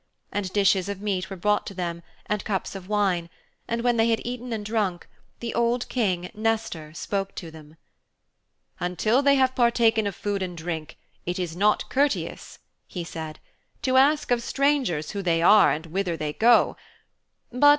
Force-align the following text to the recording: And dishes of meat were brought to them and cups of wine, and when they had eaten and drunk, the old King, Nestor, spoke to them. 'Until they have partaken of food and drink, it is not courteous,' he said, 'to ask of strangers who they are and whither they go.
And 0.31 0.51
dishes 0.51 0.89
of 0.89 0.99
meat 0.99 1.29
were 1.29 1.35
brought 1.35 1.67
to 1.67 1.75
them 1.75 2.01
and 2.25 2.43
cups 2.43 2.73
of 2.73 2.89
wine, 2.89 3.29
and 3.67 3.83
when 3.83 3.97
they 3.97 4.09
had 4.09 4.19
eaten 4.25 4.51
and 4.51 4.65
drunk, 4.65 5.07
the 5.41 5.53
old 5.53 5.87
King, 5.89 6.31
Nestor, 6.33 6.91
spoke 6.95 7.35
to 7.35 7.51
them. 7.51 7.77
'Until 8.79 9.21
they 9.21 9.35
have 9.35 9.53
partaken 9.53 10.07
of 10.07 10.15
food 10.15 10.41
and 10.41 10.57
drink, 10.57 10.97
it 11.27 11.37
is 11.37 11.55
not 11.55 11.87
courteous,' 11.91 12.57
he 12.87 13.03
said, 13.03 13.37
'to 13.83 13.95
ask 13.97 14.31
of 14.31 14.41
strangers 14.41 15.11
who 15.11 15.21
they 15.21 15.39
are 15.39 15.69
and 15.71 15.85
whither 15.85 16.17
they 16.17 16.33
go. 16.33 16.77